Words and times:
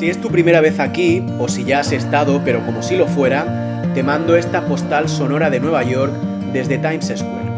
Si 0.00 0.08
es 0.08 0.18
tu 0.18 0.30
primera 0.30 0.62
vez 0.62 0.80
aquí, 0.80 1.22
o 1.38 1.46
si 1.46 1.62
ya 1.62 1.80
has 1.80 1.92
estado, 1.92 2.40
pero 2.42 2.64
como 2.64 2.82
si 2.82 2.96
lo 2.96 3.06
fuera, 3.06 3.84
te 3.92 4.02
mando 4.02 4.34
esta 4.34 4.64
postal 4.64 5.10
sonora 5.10 5.50
de 5.50 5.60
Nueva 5.60 5.82
York 5.82 6.14
desde 6.54 6.78
Times 6.78 7.12
Square. 7.14 7.50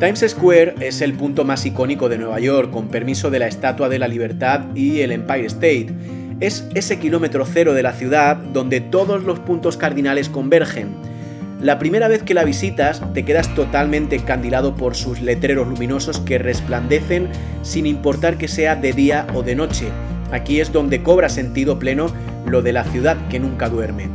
Times 0.00 0.24
Square 0.26 0.74
es 0.80 1.02
el 1.02 1.14
punto 1.14 1.44
más 1.44 1.64
icónico 1.64 2.08
de 2.08 2.18
Nueva 2.18 2.40
York, 2.40 2.72
con 2.72 2.88
permiso 2.88 3.30
de 3.30 3.38
la 3.38 3.46
Estatua 3.46 3.88
de 3.88 4.00
la 4.00 4.08
Libertad 4.08 4.74
y 4.74 5.02
el 5.02 5.12
Empire 5.12 5.46
State. 5.46 5.86
Es 6.40 6.66
ese 6.74 6.98
kilómetro 6.98 7.46
cero 7.46 7.74
de 7.74 7.82
la 7.82 7.92
ciudad 7.92 8.36
donde 8.36 8.80
todos 8.80 9.22
los 9.22 9.38
puntos 9.38 9.76
cardinales 9.76 10.28
convergen. 10.28 10.88
La 11.60 11.78
primera 11.78 12.08
vez 12.08 12.22
que 12.24 12.34
la 12.34 12.44
visitas 12.44 13.00
te 13.14 13.24
quedas 13.24 13.54
totalmente 13.54 14.16
encandilado 14.16 14.74
por 14.74 14.96
sus 14.96 15.20
letreros 15.20 15.68
luminosos 15.68 16.18
que 16.20 16.38
resplandecen 16.38 17.28
sin 17.62 17.86
importar 17.86 18.36
que 18.36 18.48
sea 18.48 18.74
de 18.74 18.92
día 18.92 19.26
o 19.32 19.42
de 19.42 19.54
noche. 19.54 19.86
Aquí 20.32 20.60
es 20.60 20.72
donde 20.72 21.02
cobra 21.02 21.28
sentido 21.28 21.78
pleno 21.78 22.08
lo 22.46 22.62
de 22.62 22.72
la 22.72 22.84
ciudad 22.84 23.16
que 23.28 23.38
nunca 23.38 23.68
duerme. 23.68 24.08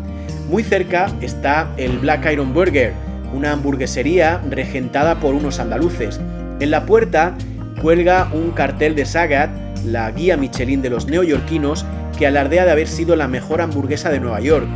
Muy 0.50 0.64
cerca 0.64 1.12
está 1.22 1.72
el 1.78 2.00
Black 2.00 2.30
Iron 2.32 2.54
Burger, 2.54 2.94
una 3.34 3.54
hamburguesería 3.54 4.42
regentada 4.50 5.20
por 5.20 5.36
unos 5.36 5.60
andaluces. 5.60 6.20
En 6.60 6.70
la 6.70 6.86
puerta 6.86 7.36
cuelga 7.82 8.30
un 8.34 8.52
cartel 8.52 8.94
de 8.96 9.06
Sagat, 9.06 9.50
la 9.86 10.12
guía 10.12 10.36
Michelin 10.36 10.82
de 10.82 10.90
los 10.90 11.08
neoyorquinos, 11.08 11.86
que 12.20 12.28
alardea 12.28 12.66
de 12.66 12.72
haber 12.72 12.90
sido 12.90 13.16
la 13.16 13.30
mejor 13.30 13.62
hamburguesa 13.62 14.10
de 14.10 14.20
Nueva 14.20 14.42
York. 14.42 14.68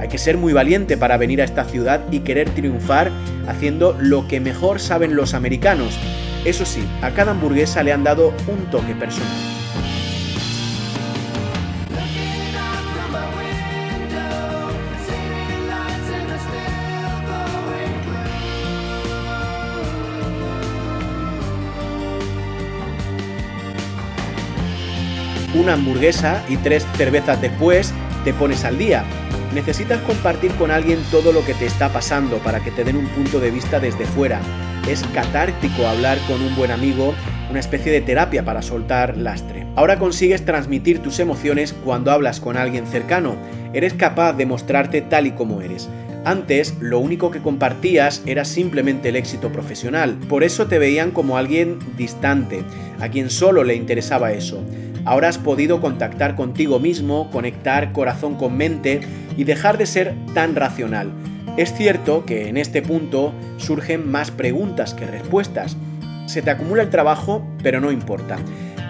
Hay 0.00 0.08
que 0.08 0.18
ser 0.18 0.36
muy 0.36 0.52
valiente 0.52 0.98
para 0.98 1.16
venir 1.16 1.40
a 1.40 1.44
esta 1.44 1.64
ciudad 1.64 2.02
y 2.10 2.20
querer 2.20 2.50
triunfar 2.50 3.10
haciendo 3.48 3.96
lo 3.98 4.28
que 4.28 4.38
mejor 4.38 4.80
saben 4.80 5.16
los 5.16 5.32
americanos. 5.32 5.98
Eso 6.44 6.66
sí, 6.66 6.86
a 7.00 7.10
cada 7.12 7.30
hamburguesa 7.30 7.82
le 7.82 7.94
han 7.94 8.04
dado 8.04 8.34
un 8.48 8.70
toque 8.70 8.94
personal. 8.94 9.59
Una 25.54 25.74
hamburguesa 25.74 26.44
y 26.48 26.56
tres 26.56 26.86
cervezas 26.96 27.40
después 27.40 27.92
te 28.24 28.32
pones 28.32 28.64
al 28.64 28.78
día. 28.78 29.04
Necesitas 29.54 30.00
compartir 30.02 30.52
con 30.52 30.70
alguien 30.70 30.98
todo 31.10 31.32
lo 31.32 31.44
que 31.44 31.54
te 31.54 31.66
está 31.66 31.88
pasando 31.88 32.38
para 32.38 32.60
que 32.60 32.70
te 32.70 32.84
den 32.84 32.96
un 32.96 33.08
punto 33.08 33.40
de 33.40 33.50
vista 33.50 33.80
desde 33.80 34.04
fuera. 34.04 34.40
Es 34.88 35.02
catártico 35.12 35.86
hablar 35.86 36.18
con 36.28 36.40
un 36.40 36.54
buen 36.54 36.70
amigo, 36.70 37.14
una 37.50 37.58
especie 37.58 37.90
de 37.90 38.00
terapia 38.00 38.44
para 38.44 38.62
soltar 38.62 39.16
lastre. 39.16 39.66
Ahora 39.74 39.98
consigues 39.98 40.44
transmitir 40.44 41.00
tus 41.00 41.18
emociones 41.18 41.72
cuando 41.72 42.12
hablas 42.12 42.38
con 42.40 42.56
alguien 42.56 42.86
cercano. 42.86 43.36
Eres 43.72 43.94
capaz 43.94 44.34
de 44.34 44.46
mostrarte 44.46 45.00
tal 45.00 45.26
y 45.26 45.32
como 45.32 45.60
eres. 45.60 45.88
Antes, 46.24 46.74
lo 46.80 46.98
único 46.98 47.30
que 47.30 47.40
compartías 47.40 48.22
era 48.26 48.44
simplemente 48.44 49.08
el 49.08 49.16
éxito 49.16 49.50
profesional. 49.50 50.18
Por 50.28 50.44
eso 50.44 50.66
te 50.66 50.78
veían 50.78 51.12
como 51.12 51.38
alguien 51.38 51.78
distante, 51.96 52.62
a 53.00 53.08
quien 53.08 53.30
solo 53.30 53.64
le 53.64 53.74
interesaba 53.74 54.32
eso. 54.32 54.62
Ahora 55.04 55.28
has 55.28 55.38
podido 55.38 55.80
contactar 55.80 56.36
contigo 56.36 56.78
mismo, 56.78 57.30
conectar 57.30 57.92
corazón 57.92 58.36
con 58.36 58.56
mente 58.56 59.00
y 59.36 59.44
dejar 59.44 59.78
de 59.78 59.86
ser 59.86 60.14
tan 60.34 60.54
racional. 60.54 61.10
Es 61.56 61.74
cierto 61.74 62.24
que 62.24 62.48
en 62.48 62.56
este 62.56 62.82
punto 62.82 63.32
surgen 63.56 64.10
más 64.10 64.30
preguntas 64.30 64.94
que 64.94 65.06
respuestas. 65.06 65.76
Se 66.26 66.42
te 66.42 66.50
acumula 66.50 66.82
el 66.82 66.90
trabajo, 66.90 67.42
pero 67.62 67.80
no 67.80 67.90
importa. 67.90 68.36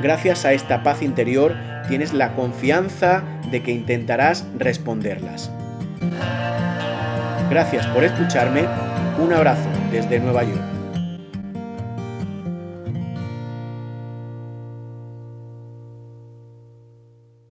Gracias 0.03 0.45
a 0.45 0.53
esta 0.53 0.83
paz 0.83 1.03
interior 1.03 1.55
tienes 1.89 2.13
la 2.13 2.35
confianza 2.35 3.25
de 3.51 3.63
que 3.63 3.73
intentarás 3.73 4.47
responderlas. 4.59 5.51
Gracias 7.51 7.87
por 7.89 8.05
escucharme. 8.05 8.65
Un 9.19 9.33
abrazo 9.33 9.69
desde 9.91 10.21
Nueva 10.21 10.45
York. 10.45 10.80